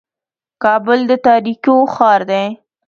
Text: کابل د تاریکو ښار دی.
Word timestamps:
کابل 0.63 0.99
د 1.09 1.11
تاریکو 1.27 1.75
ښار 1.95 2.21
دی. 2.31 2.45